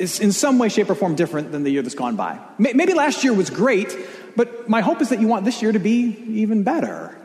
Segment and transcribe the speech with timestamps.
[0.00, 2.38] is in some way, shape, or form different than the year that's gone by.
[2.58, 3.96] Maybe last year was great,
[4.34, 7.16] but my hope is that you want this year to be even better.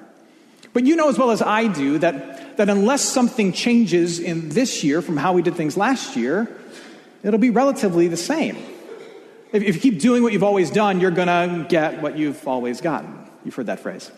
[0.74, 4.84] But you know as well as I do that, that unless something changes in this
[4.84, 6.54] year from how we did things last year,
[7.24, 8.58] it'll be relatively the same.
[9.54, 12.46] If, if you keep doing what you've always done, you're going to get what you've
[12.46, 13.26] always gotten.
[13.46, 14.12] You've heard that phrase.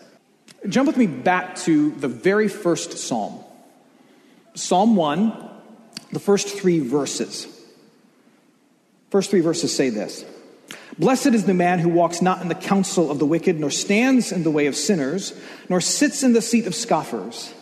[0.68, 3.38] Jump with me back to the very first psalm.
[4.54, 5.50] Psalm 1,
[6.10, 7.46] the first three verses.
[9.10, 10.24] First three verses say this
[10.98, 14.32] Blessed is the man who walks not in the counsel of the wicked, nor stands
[14.32, 15.32] in the way of sinners,
[15.68, 17.52] nor sits in the seat of scoffers.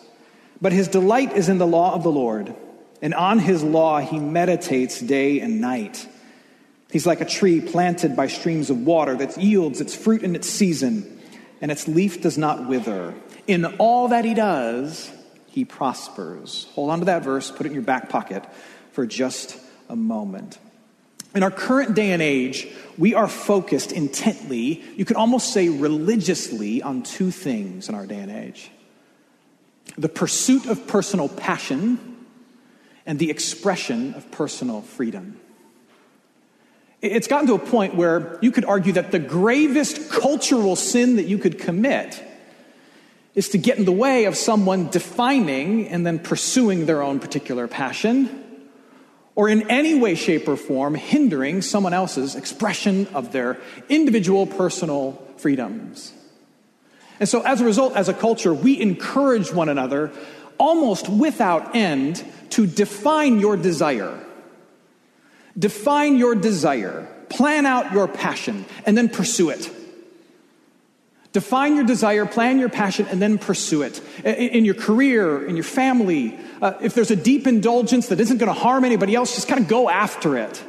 [0.61, 2.55] But his delight is in the law of the Lord,
[3.03, 6.09] and on his law he meditates day and night.
[6.91, 10.49] He's like a tree planted by streams of water that yields its fruit in its
[10.49, 11.21] season,
[11.61, 13.15] and its leaf does not wither.
[13.47, 15.11] In all that he does,
[15.49, 16.69] he prospers.
[16.73, 18.45] Hold on to that verse, put it in your back pocket
[18.93, 19.59] for just
[19.91, 20.59] a moment.
[21.37, 22.67] In our current day and age,
[22.97, 28.19] we are focused intently, you could almost say religiously, on two things in our day
[28.19, 28.71] and age
[29.99, 32.17] the pursuit of personal passion
[33.05, 35.39] and the expression of personal freedom.
[37.01, 41.27] It's gotten to a point where you could argue that the gravest cultural sin that
[41.27, 42.23] you could commit
[43.35, 47.69] is to get in the way of someone defining and then pursuing their own particular
[47.69, 48.43] passion,
[49.37, 53.59] or in any way, shape, or form hindering someone else's expression of their
[53.89, 56.13] individual personal freedoms.
[57.21, 60.11] And so, as a result, as a culture, we encourage one another
[60.59, 64.27] almost without end to define your desire
[65.59, 69.71] Define your desire, plan out your passion, and then pursue it.
[71.37, 74.01] Define your desire, plan your passion, and then pursue it.
[74.25, 78.49] In your career, in your family, uh, if there's a deep indulgence that isn't going
[78.49, 80.65] to harm anybody else, just kind of go after it.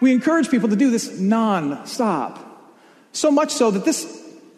[0.00, 2.38] We encourage people to do this non-stop.
[3.10, 4.06] So much so that this,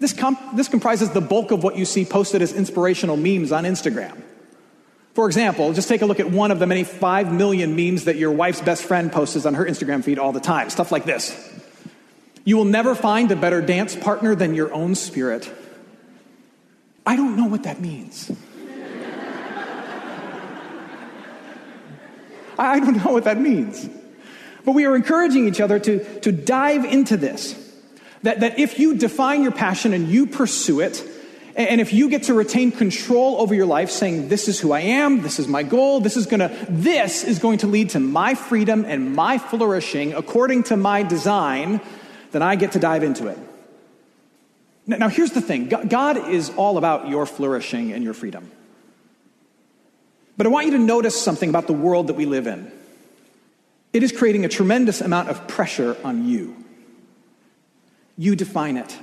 [0.00, 3.64] this, comp- this comprises the bulk of what you see posted as inspirational memes on
[3.64, 4.20] Instagram.
[5.14, 8.16] For example, just take a look at one of the many 5 million memes that
[8.16, 10.68] your wife's best friend posts on her Instagram feed all the time.
[10.68, 11.32] Stuff like this
[12.48, 15.52] You will never find a better dance partner than your own spirit.
[17.04, 18.32] I don't know what that means.
[22.58, 23.86] I don't know what that means.
[24.64, 27.54] But we are encouraging each other to, to dive into this.
[28.22, 31.06] That, that if you define your passion and you pursue it,
[31.54, 34.80] and if you get to retain control over your life, saying, This is who I
[34.80, 38.34] am, this is my goal, this is gonna, this is going to lead to my
[38.34, 41.82] freedom and my flourishing according to my design,
[42.32, 43.38] then I get to dive into it.
[44.86, 48.50] Now, here's the thing God is all about your flourishing and your freedom.
[50.36, 52.70] But I want you to notice something about the world that we live in.
[53.92, 56.56] It is creating a tremendous amount of pressure on you.
[58.16, 58.96] You define it,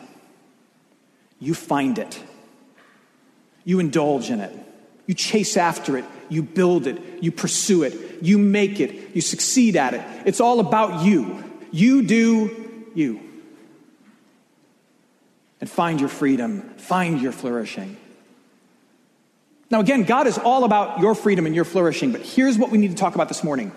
[1.39, 2.21] you find it.
[3.65, 4.53] You indulge in it.
[5.07, 6.05] You chase after it.
[6.29, 7.01] You build it.
[7.21, 8.21] You pursue it.
[8.21, 9.15] You make it.
[9.15, 10.05] You succeed at it.
[10.25, 11.43] It's all about you.
[11.71, 12.64] You do
[12.95, 13.19] you.
[15.61, 16.61] And find your freedom.
[16.77, 17.97] Find your flourishing.
[19.71, 22.77] Now, again, God is all about your freedom and your flourishing, but here's what we
[22.77, 23.71] need to talk about this morning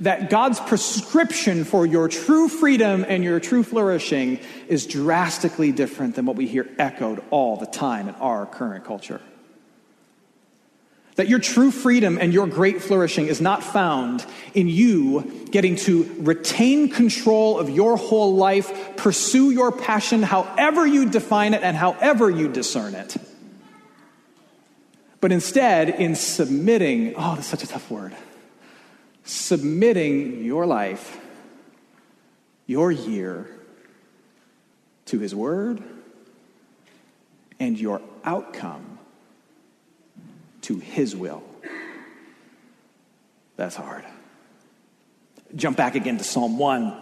[0.00, 6.26] that God's prescription for your true freedom and your true flourishing is drastically different than
[6.26, 9.20] what we hear echoed all the time in our current culture.
[11.16, 14.24] That your true freedom and your great flourishing is not found
[14.54, 21.10] in you getting to retain control of your whole life, pursue your passion however you
[21.10, 23.16] define it and however you discern it.
[25.20, 28.16] But instead, in submitting, oh, that's such a tough word,
[29.22, 31.20] submitting your life,
[32.66, 33.48] your year,
[35.12, 35.82] to His Word
[37.60, 38.91] and your outcome
[40.62, 41.42] to His will.
[43.56, 44.04] That's hard.
[45.54, 46.96] Jump back again to Psalm 1.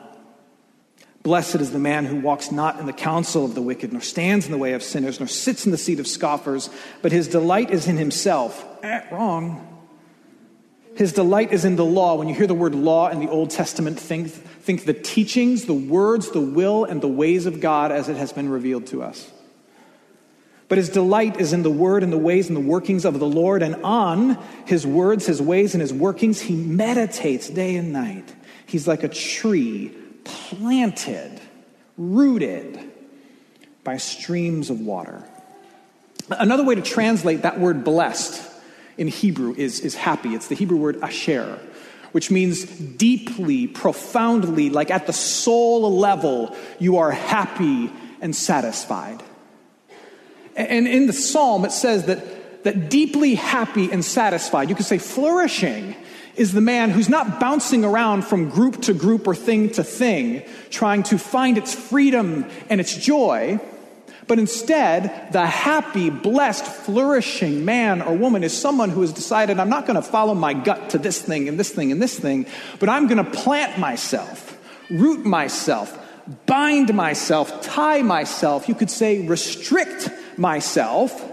[1.23, 4.47] Blessed is the man who walks not in the counsel of the wicked, nor stands
[4.47, 6.71] in the way of sinners, nor sits in the seat of scoffers,
[7.03, 8.65] but his delight is in himself.
[8.83, 9.67] Eh, wrong.
[10.97, 12.17] His delight is in the law.
[12.17, 15.75] When you hear the word law in the Old Testament, think, think the teachings, the
[15.75, 19.31] words, the will, and the ways of God as it has been revealed to us.
[20.71, 23.27] But his delight is in the word and the ways and the workings of the
[23.27, 28.33] Lord, and on his words, his ways, and his workings, he meditates day and night.
[28.67, 31.41] He's like a tree planted,
[31.99, 32.79] rooted
[33.83, 35.25] by streams of water.
[36.31, 38.41] Another way to translate that word blessed
[38.97, 40.37] in Hebrew is, is happy.
[40.37, 41.59] It's the Hebrew word asher,
[42.13, 47.91] which means deeply, profoundly, like at the soul level, you are happy
[48.21, 49.21] and satisfied.
[50.57, 54.99] And in the psalm, it says that, that deeply happy and satisfied, you could say
[54.99, 55.95] flourishing,
[56.37, 60.43] is the man who's not bouncing around from group to group or thing to thing,
[60.71, 63.61] trying to find its freedom and its joy.
[64.27, 69.69] But instead, the happy, blessed, flourishing man or woman is someone who has decided, I'm
[69.69, 72.47] not going to follow my gut to this thing and this thing and this thing,
[72.79, 74.57] but I'm going to plant myself,
[74.89, 75.99] root myself,
[76.47, 80.11] bind myself, tie myself, you could say restrict
[80.41, 81.31] myself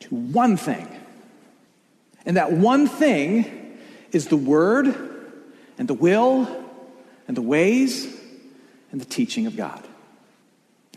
[0.00, 0.88] to one thing.
[2.24, 3.78] And that one thing
[4.12, 4.86] is the word
[5.76, 6.48] and the will
[7.26, 8.06] and the ways
[8.92, 9.82] and the teaching of God.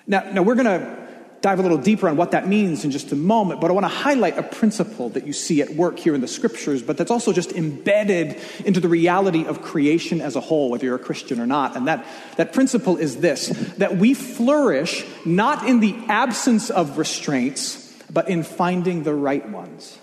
[0.06, 1.03] Now, now we're going to
[1.44, 3.84] dive a little deeper on what that means in just a moment, but I want
[3.84, 7.12] to highlight a principle that you see at work here in the scriptures, but that's
[7.12, 11.42] also just embedded into the reality of creation as a whole, whether you're a Christian
[11.42, 11.76] or not.
[11.76, 12.06] And that,
[12.38, 13.48] that principle is this
[13.78, 20.00] that we flourish not in the absence of restraints, but in finding the right ones.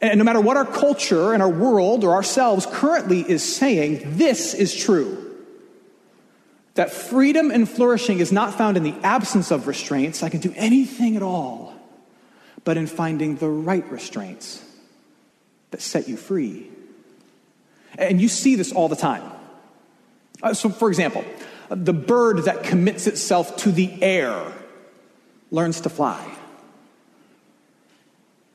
[0.00, 4.54] And no matter what our culture and our world or ourselves currently is saying, this
[4.54, 5.25] is true.
[6.76, 10.22] That freedom and flourishing is not found in the absence of restraints.
[10.22, 11.74] I can do anything at all,
[12.64, 14.62] but in finding the right restraints
[15.70, 16.70] that set you free.
[17.98, 19.24] And you see this all the time.
[20.42, 21.24] Uh, so, for example,
[21.70, 24.52] the bird that commits itself to the air
[25.50, 26.36] learns to fly.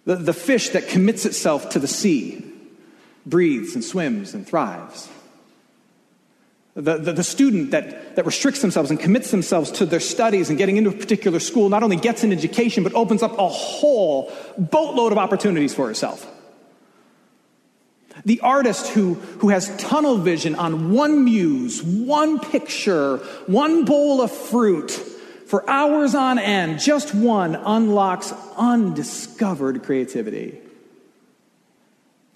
[0.06, 2.46] The, the fish that commits itself to the sea
[3.26, 5.10] breathes and swims and thrives.
[6.74, 10.58] The, the, the, student that, that restricts themselves and commits themselves to their studies and
[10.58, 14.32] getting into a particular school not only gets an education, but opens up a whole
[14.58, 16.26] boatload of opportunities for herself.
[18.24, 23.18] The artist who, who has tunnel vision on one muse, one picture,
[23.48, 30.61] one bowl of fruit for hours on end, just one unlocks undiscovered creativity.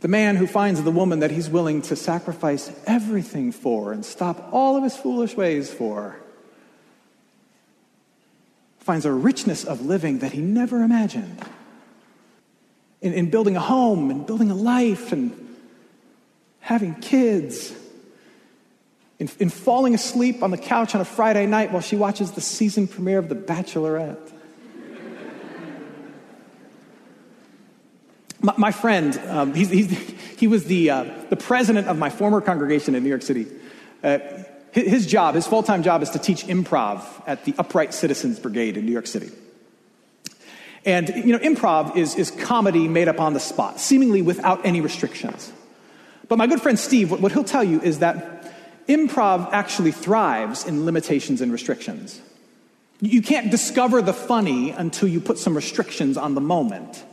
[0.02, 4.50] The man who finds the woman that he's willing to sacrifice everything for and stop
[4.52, 6.18] all of his foolish ways for
[8.80, 11.44] finds a richness of living that he never imagined.
[13.02, 15.34] In, in building a home and building a life and
[16.60, 17.74] having kids.
[19.18, 22.42] In, in falling asleep on the couch on a Friday night while she watches the
[22.42, 24.34] season premiere of The Bachelorette.
[28.46, 29.90] My, my friend, um, he's, he's,
[30.38, 33.48] he was the, uh, the president of my former congregation in New York City.
[34.04, 34.20] Uh,
[34.72, 38.78] his job, his full time job, is to teach improv at the Upright Citizens Brigade
[38.78, 39.32] in New York City.
[40.86, 44.80] And, you know, improv is, is comedy made up on the spot, seemingly without any
[44.80, 45.52] restrictions.
[46.28, 48.54] But my good friend Steve, what, what he'll tell you is that
[48.88, 52.22] improv actually thrives in limitations and restrictions.
[53.02, 57.04] You can't discover the funny until you put some restrictions on the moment.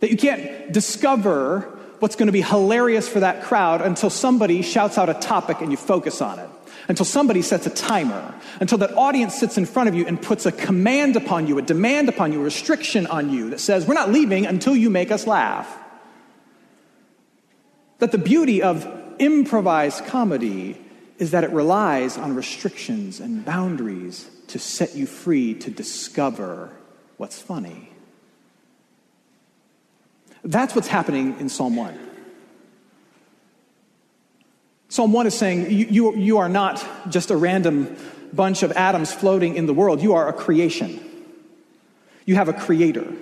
[0.00, 1.60] That you can't discover
[2.00, 5.70] what's going to be hilarious for that crowd until somebody shouts out a topic and
[5.70, 6.48] you focus on it.
[6.88, 8.34] Until somebody sets a timer.
[8.60, 11.62] Until that audience sits in front of you and puts a command upon you, a
[11.62, 15.10] demand upon you, a restriction on you that says, We're not leaving until you make
[15.10, 15.76] us laugh.
[17.98, 18.86] That the beauty of
[19.18, 20.80] improvised comedy
[21.18, 26.70] is that it relies on restrictions and boundaries to set you free to discover
[27.16, 27.90] what's funny.
[30.46, 31.98] That's what's happening in Psalm 1.
[34.88, 37.96] Psalm 1 is saying you, you, you, are not just a random
[38.32, 41.00] bunch of atoms floating in the world, you are a creation.
[42.24, 43.12] You have a creator.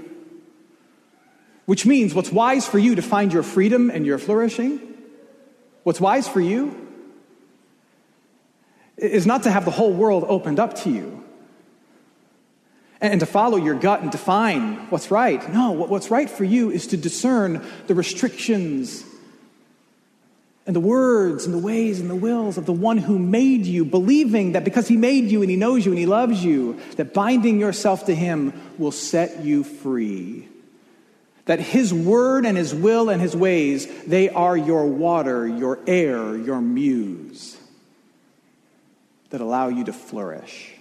[1.64, 4.80] Which means what's wise for you to find your freedom and your flourishing,
[5.82, 6.78] what's wise for you
[8.98, 11.24] is not to have the whole world opened up to you
[13.00, 15.52] and to follow your gut and define what's right.
[15.52, 19.04] No, what's right for you is to discern the restrictions
[20.66, 23.84] and the words and the ways and the wills of the one who made you,
[23.84, 27.12] believing that because he made you and he knows you and he loves you, that
[27.12, 30.48] binding yourself to him will set you free.
[31.44, 36.34] That his word and his will and his ways, they are your water, your air,
[36.36, 37.58] your muse
[39.34, 40.73] that allow you to flourish.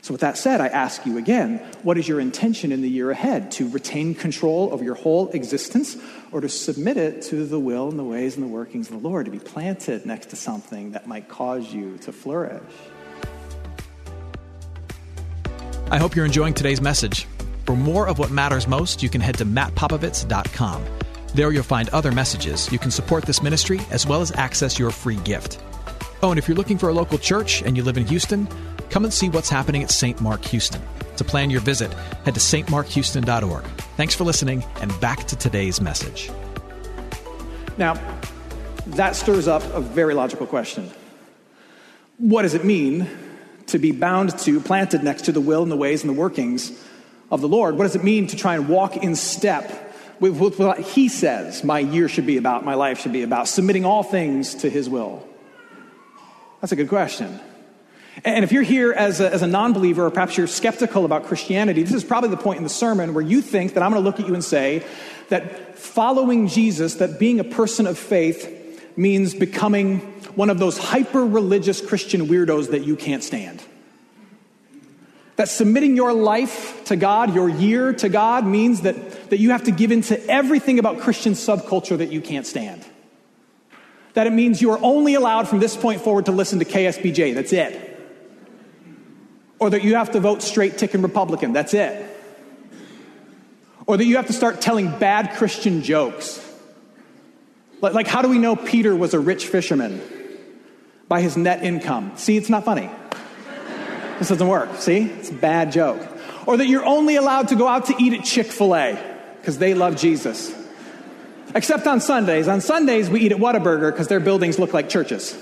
[0.00, 3.10] So, with that said, I ask you again what is your intention in the year
[3.10, 3.50] ahead?
[3.52, 5.96] To retain control of your whole existence
[6.32, 9.08] or to submit it to the will and the ways and the workings of the
[9.08, 12.62] Lord, to be planted next to something that might cause you to flourish?
[15.90, 17.26] I hope you're enjoying today's message.
[17.64, 20.84] For more of what matters most, you can head to mattpopovits.com.
[21.34, 22.70] There you'll find other messages.
[22.72, 25.60] You can support this ministry as well as access your free gift.
[26.22, 28.48] Oh, and if you're looking for a local church and you live in Houston,
[28.90, 30.20] come and see what's happening at St.
[30.20, 30.82] Mark Houston.
[31.16, 31.92] To plan your visit,
[32.24, 33.64] head to stmarkhouston.org.
[33.96, 36.30] Thanks for listening, and back to today's message.
[37.76, 37.94] Now,
[38.86, 40.90] that stirs up a very logical question.
[42.18, 43.08] What does it mean
[43.66, 46.72] to be bound to, planted next to the will and the ways and the workings
[47.30, 47.76] of the Lord?
[47.76, 51.62] What does it mean to try and walk in step with, with what He says
[51.62, 54.88] my year should be about, my life should be about, submitting all things to His
[54.88, 55.26] will?
[56.60, 57.38] That's a good question.
[58.24, 61.26] And if you're here as a, as a non believer, or perhaps you're skeptical about
[61.26, 64.02] Christianity, this is probably the point in the sermon where you think that I'm going
[64.02, 64.84] to look at you and say
[65.28, 68.54] that following Jesus, that being a person of faith,
[68.96, 70.00] means becoming
[70.34, 73.62] one of those hyper religious Christian weirdos that you can't stand.
[75.36, 79.64] That submitting your life to God, your year to God, means that, that you have
[79.64, 82.84] to give in to everything about Christian subculture that you can't stand
[84.18, 87.36] that it means you are only allowed from this point forward to listen to KSBJ.
[87.36, 87.87] That's it.
[89.58, 91.52] Or that you have to vote straight ticking Republican.
[91.52, 92.06] That's it.
[93.86, 96.44] Or that you have to start telling bad Christian jokes.
[97.80, 100.00] Like, how do we know Peter was a rich fisherman?
[101.08, 102.12] By his net income.
[102.16, 102.90] See, it's not funny.
[104.18, 104.76] This doesn't work.
[104.76, 104.98] See?
[104.98, 106.06] It's a bad joke.
[106.46, 108.98] Or that you're only allowed to go out to eat at Chick fil A
[109.40, 110.54] because they love Jesus.
[111.54, 112.48] Except on Sundays.
[112.48, 115.36] On Sundays, we eat at Whataburger because their buildings look like churches.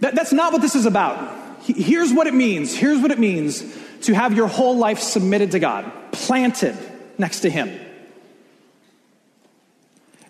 [0.00, 1.62] that, that's not what this is about.
[1.62, 2.74] Here's what it means.
[2.74, 3.64] Here's what it means
[4.02, 6.76] to have your whole life submitted to God, planted
[7.18, 7.70] next to Him.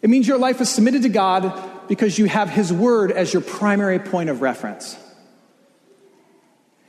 [0.00, 3.42] It means your life is submitted to God because you have His Word as your
[3.42, 4.96] primary point of reference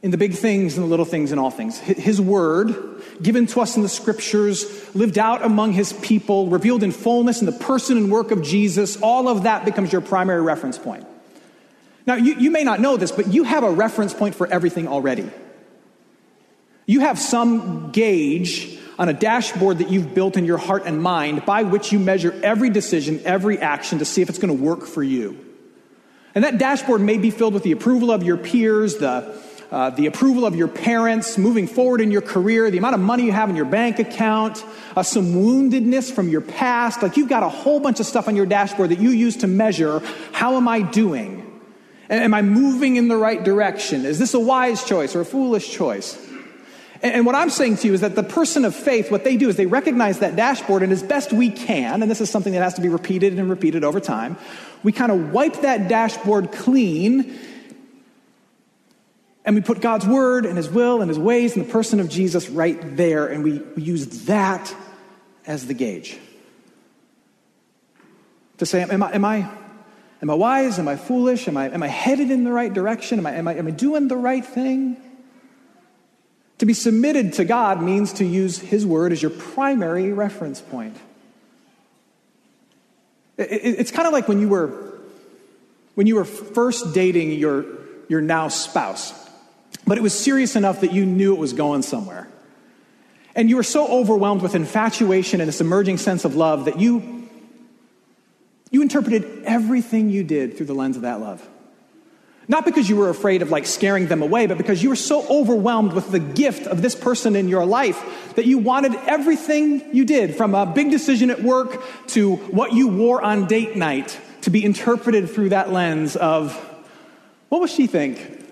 [0.05, 1.79] in the big things and the little things and all things.
[1.79, 6.91] His word, given to us in the scriptures, lived out among his people, revealed in
[6.91, 10.77] fullness in the person and work of Jesus, all of that becomes your primary reference
[10.77, 11.07] point.
[12.05, 14.87] Now, you, you may not know this, but you have a reference point for everything
[14.87, 15.29] already.
[16.85, 21.45] You have some gauge on a dashboard that you've built in your heart and mind
[21.45, 24.85] by which you measure every decision, every action to see if it's going to work
[24.85, 25.37] for you.
[26.35, 30.05] And that dashboard may be filled with the approval of your peers, the uh, the
[30.05, 33.49] approval of your parents, moving forward in your career, the amount of money you have
[33.49, 34.63] in your bank account,
[34.95, 37.01] uh, some woundedness from your past.
[37.01, 39.47] Like you've got a whole bunch of stuff on your dashboard that you use to
[39.47, 41.44] measure how am I doing?
[42.09, 44.05] Am I moving in the right direction?
[44.05, 46.21] Is this a wise choice or a foolish choice?
[47.01, 49.49] And what I'm saying to you is that the person of faith, what they do
[49.49, 52.63] is they recognize that dashboard, and as best we can, and this is something that
[52.63, 54.37] has to be repeated and repeated over time,
[54.81, 57.37] we kind of wipe that dashboard clean
[59.45, 62.09] and we put God's word and his will and his ways and the person of
[62.09, 64.73] Jesus right there, and we, we use that
[65.45, 66.17] as the gauge.
[68.57, 69.47] To say, am I, am I,
[70.21, 70.79] am I wise?
[70.79, 71.47] Am I foolish?
[71.47, 73.19] Am I, am I headed in the right direction?
[73.19, 74.97] Am I, am, I, am I doing the right thing?
[76.59, 80.95] To be submitted to God means to use his word as your primary reference point.
[83.37, 84.83] It, it, it's kind of like when you were
[85.95, 87.65] when you were first dating your,
[88.09, 89.25] your now spouse
[89.87, 92.27] but it was serious enough that you knew it was going somewhere.
[93.35, 97.24] And you were so overwhelmed with infatuation and this emerging sense of love that you,
[98.75, 101.47] you interpreted everything you did through the lens of that love.
[102.49, 105.25] Not because you were afraid of like scaring them away, but because you were so
[105.29, 110.03] overwhelmed with the gift of this person in your life that you wanted everything you
[110.03, 114.49] did, from a big decision at work to what you wore on date night, to
[114.49, 116.53] be interpreted through that lens of
[117.47, 118.45] what will she think?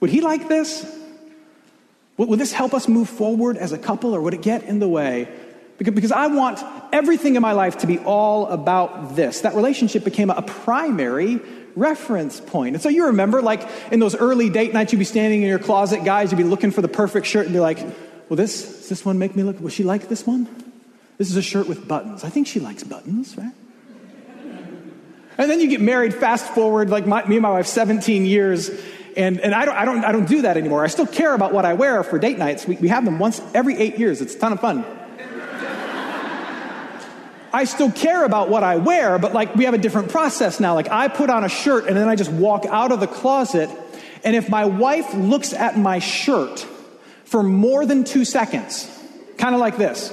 [0.00, 0.84] Would he like this?
[2.18, 4.88] Would this help us move forward as a couple, or would it get in the
[4.88, 5.26] way?
[5.78, 9.42] Because I want everything in my life to be all about this.
[9.42, 11.40] That relationship became a primary
[11.74, 12.74] reference point.
[12.74, 15.58] And so you remember, like in those early date nights, you'd be standing in your
[15.58, 17.78] closet, guys, you'd be looking for the perfect shirt and be like,
[18.28, 20.48] well, this, does this one make me look, will she like this one?
[21.18, 22.24] This is a shirt with buttons.
[22.24, 23.52] I think she likes buttons, right?
[25.38, 28.70] And then you get married, fast forward, like my, me and my wife, 17 years,
[29.16, 30.82] and, and I, don't, I, don't, I don't do that anymore.
[30.82, 32.66] I still care about what I wear for date nights.
[32.66, 34.22] We, we have them once every eight years.
[34.22, 34.84] It's a ton of fun.
[37.56, 40.74] I still care about what I wear, but like we have a different process now.
[40.74, 43.70] Like I put on a shirt and then I just walk out of the closet.
[44.22, 46.60] And if my wife looks at my shirt
[47.24, 48.86] for more than two seconds,
[49.38, 50.10] kind of like this,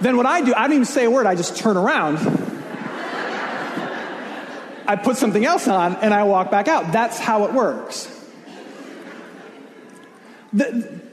[0.00, 2.16] then what I do, I don't even say a word, I just turn around.
[4.88, 6.90] I put something else on and I walk back out.
[6.90, 8.12] That's how it works.
[10.52, 11.05] The,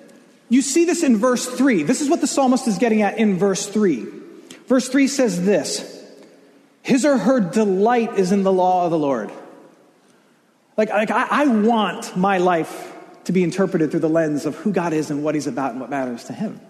[0.54, 1.82] you see this in verse 3.
[1.82, 4.06] This is what the psalmist is getting at in verse 3.
[4.68, 6.08] Verse 3 says this
[6.84, 9.32] His or her delight is in the law of the Lord.
[10.78, 12.94] Like, like I, I want my life
[13.26, 15.82] to be interpreted through the lens of who God is and what He's about and
[15.82, 16.62] what matters to Him.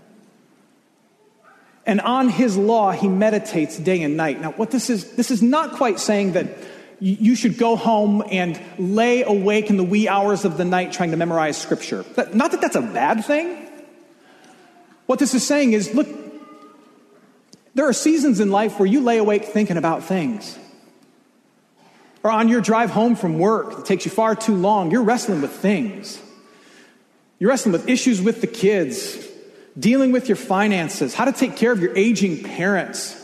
[1.85, 4.39] And on His law, He meditates day and night.
[4.39, 6.47] Now, what this is, this is not quite saying that
[7.01, 11.11] you should go home and lay awake in the wee hours of the night trying
[11.11, 12.05] to memorize scripture.
[12.33, 13.62] Not that that's a bad thing.
[15.05, 16.07] What this is saying is look,
[17.75, 20.57] there are seasons in life where you lay awake thinking about things.
[22.23, 25.41] Or on your drive home from work that takes you far too long, you're wrestling
[25.41, 26.21] with things.
[27.37, 29.17] You're wrestling with issues with the kids,
[29.77, 33.19] dealing with your finances, how to take care of your aging parents,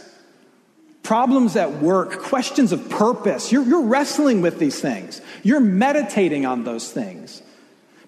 [1.04, 3.52] problems at work, questions of purpose.
[3.52, 5.22] You're, you're wrestling with these things.
[5.44, 7.42] You're meditating on those things.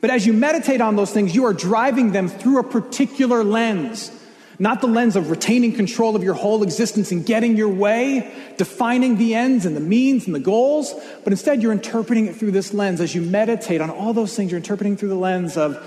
[0.02, 4.12] But as you meditate on those things, you are driving them through a particular lens.
[4.58, 9.18] Not the lens of retaining control of your whole existence and getting your way, defining
[9.18, 12.74] the ends and the means and the goals, but instead you're interpreting it through this
[12.74, 13.02] lens.
[13.02, 15.84] As you meditate on all those things, you're interpreting through the lens of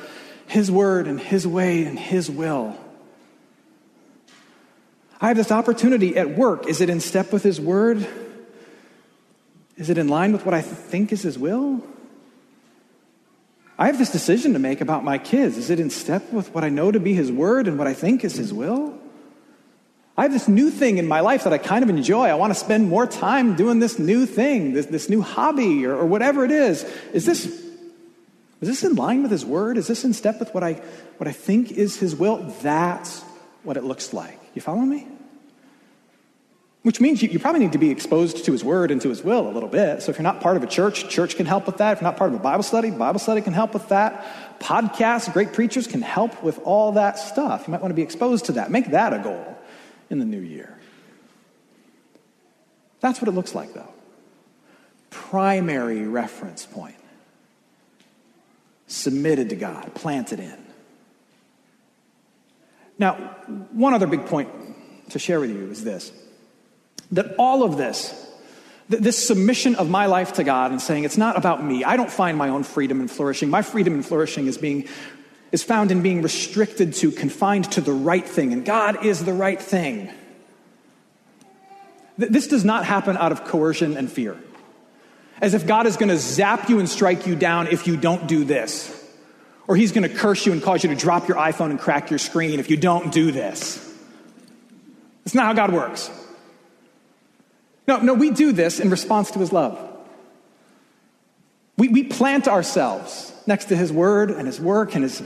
[0.46, 2.77] His Word and His way and His will.
[5.20, 6.66] I have this opportunity at work.
[6.66, 8.07] Is it in step with His Word?
[9.77, 11.81] Is it in line with what I think is His will?
[13.78, 15.58] I have this decision to make about my kids.
[15.58, 17.94] Is it in step with what I know to be His Word and what I
[17.94, 18.98] think is His will?
[20.16, 22.26] I have this new thing in my life that I kind of enjoy.
[22.26, 25.96] I want to spend more time doing this new thing, this, this new hobby, or,
[25.96, 26.84] or whatever it is.
[27.12, 29.76] Is this, is this in line with His Word?
[29.76, 30.74] Is this in step with what I,
[31.16, 32.37] what I think is His will?
[32.62, 33.22] That's
[33.64, 34.38] what it looks like.
[34.54, 35.08] You follow me?
[36.84, 39.24] Which means you, you, probably need to be exposed to his word and to his
[39.24, 40.02] will a little bit.
[40.02, 41.92] So if you're not part of a church, church can help with that.
[41.92, 44.60] If you're not part of a Bible study, Bible study can help with that.
[44.60, 47.66] Podcasts, great preachers can help with all that stuff.
[47.66, 48.70] You might want to be exposed to that.
[48.70, 49.56] Make that a goal
[50.10, 50.78] in the new year.
[53.00, 53.92] That's what it looks like, though.
[55.08, 56.96] Primary reference point.
[58.88, 60.66] Submitted to God, planted in.
[62.98, 63.14] Now,
[63.72, 64.50] one other big point
[65.08, 66.12] to share with you is this
[67.12, 68.14] that all of this,
[68.88, 71.84] this submission of my life to God and saying it's not about me.
[71.84, 73.48] I don't find my own freedom and flourishing.
[73.50, 74.88] My freedom and flourishing is being
[75.52, 79.32] is found in being restricted to, confined to the right thing, and God is the
[79.32, 80.10] right thing.
[82.18, 84.36] This does not happen out of coercion and fear.
[85.40, 88.26] As if God is going to zap you and strike you down if you don't
[88.26, 88.90] do this.
[89.68, 92.10] Or he's going to curse you and cause you to drop your iPhone and crack
[92.10, 93.78] your screen if you don't do this.
[95.24, 96.10] That's not how God works.
[97.86, 99.78] No, no, we do this in response to his love.
[101.76, 105.22] We, we plant ourselves next to his word and his work and his,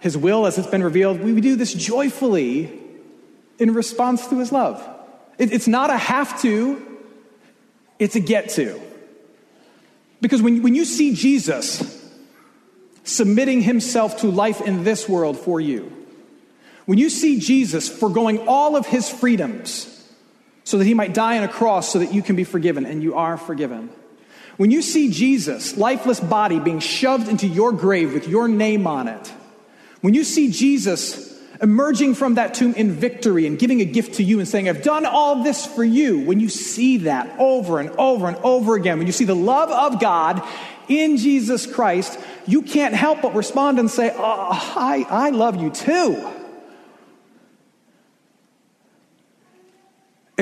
[0.00, 1.20] his will as it's been revealed.
[1.20, 2.80] We, we do this joyfully
[3.58, 4.82] in response to his love.
[5.38, 7.00] It, it's not a have to,
[7.98, 8.80] it's a get to.
[10.20, 12.00] Because when, when you see Jesus
[13.04, 15.92] submitting himself to life in this world for you,
[16.86, 19.91] when you see Jesus foregoing all of his freedoms
[20.64, 23.02] so that he might die on a cross so that you can be forgiven, and
[23.02, 23.90] you are forgiven.
[24.56, 29.08] When you see Jesus, lifeless body, being shoved into your grave with your name on
[29.08, 29.32] it,
[30.02, 34.22] when you see Jesus emerging from that tomb in victory and giving a gift to
[34.22, 36.20] you and saying, I've done all this for you.
[36.20, 39.70] When you see that over and over and over again, when you see the love
[39.70, 40.42] of God
[40.88, 45.70] in Jesus Christ, you can't help but respond and say, Oh, I, I love you
[45.70, 46.41] too.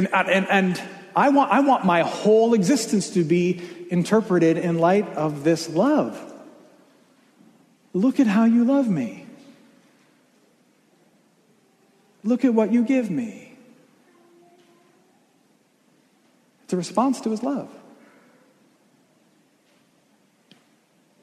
[0.01, 0.83] And, uh, and, and
[1.15, 3.61] I, want, I want my whole existence to be
[3.91, 6.19] interpreted in light of this love.
[7.93, 9.27] Look at how you love me.
[12.25, 13.59] Look at what you give me.
[16.65, 17.69] It's a response to his love.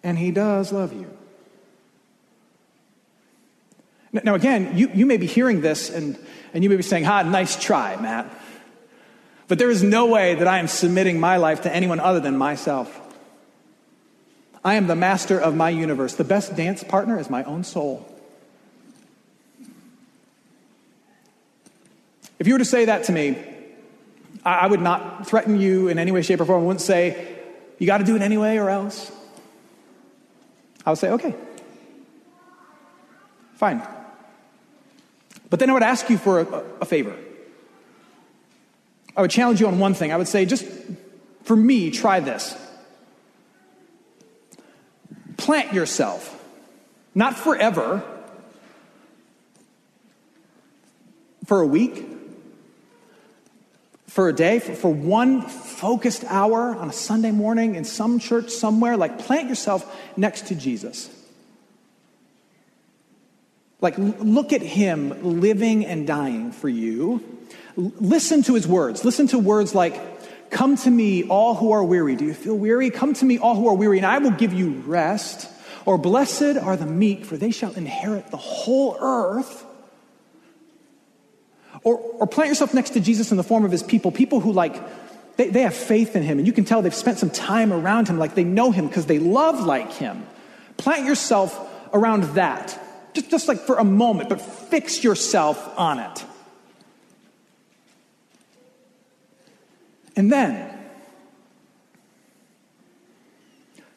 [0.04, 1.10] And he does love you.
[4.12, 6.16] Now, again, you, you may be hearing this and,
[6.54, 8.32] and you may be saying, Ha, nice try, Matt.
[9.48, 12.38] But there is no way that I am submitting my life to anyone other than
[12.38, 13.02] myself.
[14.64, 16.16] I am the master of my universe.
[16.16, 18.06] The best dance partner is my own soul.
[22.40, 23.42] If you were to say that to me,
[24.44, 26.64] I would not threaten you in any way, shape, or form.
[26.64, 27.38] I wouldn't say,
[27.80, 29.12] you got to do it anyway or else.
[30.86, 31.36] I would say, okay,
[33.56, 33.82] fine.
[35.50, 37.16] But then I would ask you for a, a favor.
[39.18, 40.14] I would challenge you on one thing.
[40.14, 40.64] I would say, just
[41.44, 42.56] for me, try this.
[45.38, 46.40] Plant yourself,
[47.16, 48.04] not forever,
[51.46, 52.06] for a week,
[54.08, 58.50] for a day, for, for one focused hour on a Sunday morning in some church
[58.50, 58.98] somewhere.
[58.98, 61.10] Like, plant yourself next to Jesus.
[63.80, 67.24] Like, look at him living and dying for you.
[67.76, 69.06] Listen to his words.
[69.06, 70.02] Listen to words like,
[70.50, 72.16] Come to me, all who are weary.
[72.16, 72.90] Do you feel weary?
[72.90, 75.52] Come to me, all who are weary, and I will give you rest.
[75.86, 79.66] Or, blessed are the meek, for they shall inherit the whole earth.
[81.84, 84.54] Or, or plant yourself next to Jesus in the form of his people, people who,
[84.54, 84.82] like,
[85.38, 88.08] they, they have faith in him, and you can tell they've spent some time around
[88.08, 90.26] him, like they know him because they love like him.
[90.78, 91.60] Plant yourself
[91.94, 92.78] around that
[93.18, 96.26] just, just like for a moment, but fix yourself on it.
[100.16, 100.72] And then,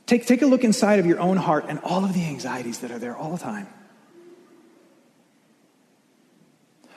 [0.07, 2.91] take, take a look inside of your own heart and all of the anxieties that
[2.91, 3.69] are there all the time.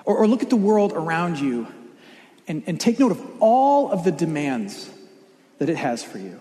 [0.05, 1.67] Or, or look at the world around you
[2.47, 4.89] and, and take note of all of the demands
[5.59, 6.39] that it has for you.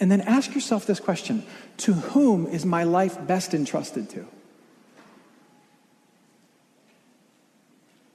[0.00, 1.44] And then ask yourself this question
[1.78, 4.26] To whom is my life best entrusted to?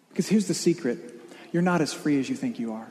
[0.09, 1.13] Because here's the secret
[1.51, 2.87] you're not as free as you think you are.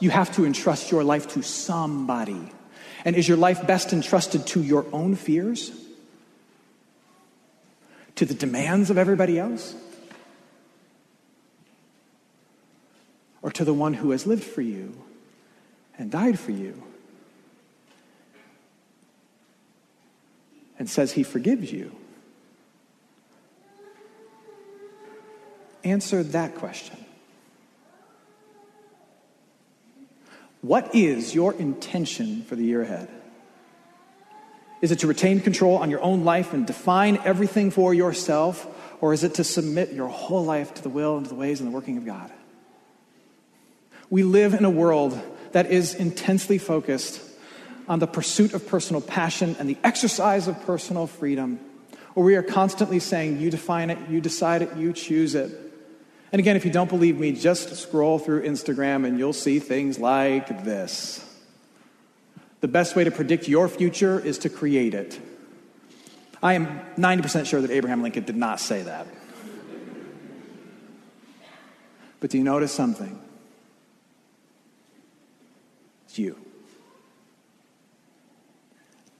[0.00, 2.52] You have to entrust your life to somebody.
[3.04, 5.72] And is your life best entrusted to your own fears?
[8.16, 9.74] To the demands of everybody else?
[13.42, 14.94] Or to the one who has lived for you
[15.98, 16.82] and died for you
[20.78, 21.92] and says he forgives you?
[25.84, 26.96] Answer that question.
[30.60, 33.08] What is your intention for the year ahead?
[34.80, 38.66] Is it to retain control on your own life and define everything for yourself?
[39.00, 41.60] Or is it to submit your whole life to the will and to the ways
[41.60, 42.32] and the working of God?
[44.10, 45.20] We live in a world
[45.52, 47.20] that is intensely focused
[47.88, 51.58] on the pursuit of personal passion and the exercise of personal freedom,
[52.14, 55.50] where we are constantly saying, You define it, you decide it, you choose it.
[56.32, 59.98] And again, if you don't believe me, just scroll through Instagram and you'll see things
[59.98, 61.28] like this.
[62.60, 65.20] The best way to predict your future is to create it.
[66.42, 69.06] I am 90% sure that Abraham Lincoln did not say that.
[72.20, 73.20] But do you notice something?
[76.18, 76.36] You.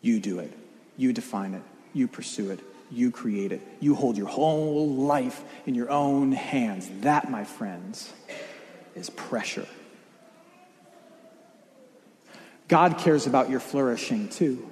[0.01, 0.53] You do it.
[0.97, 1.63] You define it.
[1.95, 2.61] You pursue it.
[2.91, 3.63] You create it.
[3.81, 6.91] You hold your whole life in your own hands.
[7.01, 8.13] That, my friends,
[8.95, 9.67] is pressure.
[12.69, 14.69] God cares about your flourishing too,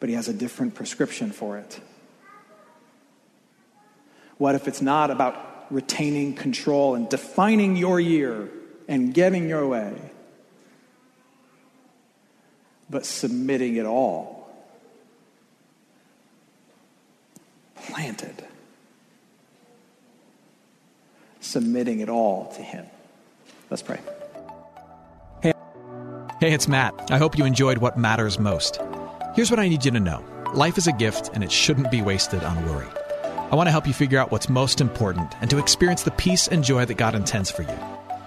[0.00, 1.80] but He has a different prescription for it.
[4.38, 8.48] What if it's not about retaining control and defining your year
[8.88, 10.11] and getting your way,
[12.92, 14.46] but submitting it all.
[17.74, 18.46] Planted.
[21.40, 22.86] Submitting it all to Him.
[23.70, 23.98] Let's pray.
[25.42, 25.54] Hey,
[26.38, 27.10] hey, it's Matt.
[27.10, 28.78] I hope you enjoyed what matters most.
[29.34, 30.22] Here's what I need you to know
[30.54, 32.86] life is a gift, and it shouldn't be wasted on worry.
[33.50, 36.46] I want to help you figure out what's most important and to experience the peace
[36.46, 37.91] and joy that God intends for you.